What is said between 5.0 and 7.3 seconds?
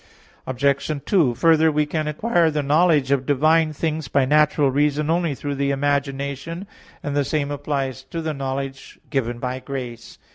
only through the imagination; and the